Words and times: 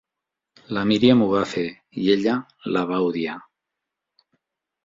La 0.77 0.85
Miriam 0.91 1.19
ho 1.25 1.27
va 1.33 1.43
fer, 1.51 1.65
i 2.05 2.09
ella 2.15 2.39
la 2.77 2.83
va 2.93 2.99
odiar. 3.11 3.37